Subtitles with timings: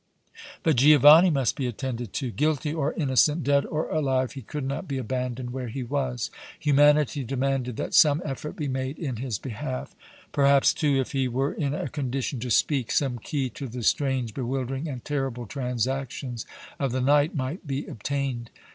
[0.63, 2.31] But Giovanni must be attended to.
[2.31, 6.31] Guilty or innocent, dead or alive, he could not be abandoned where he was.
[6.57, 9.93] Humanity demanded that some effort be made in his behalf.
[10.31, 14.33] Perhaps, too, if he were in a condition to speak, some key to the strange,
[14.33, 16.47] bewildering and terrible transactions
[16.79, 18.49] of the night might be obtained.